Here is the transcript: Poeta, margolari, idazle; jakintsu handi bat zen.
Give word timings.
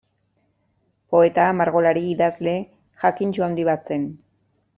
Poeta, 1.15 1.45
margolari, 1.59 2.03
idazle; 2.15 2.55
jakintsu 3.05 3.47
handi 3.51 3.69
bat 3.71 3.93
zen. 3.95 4.11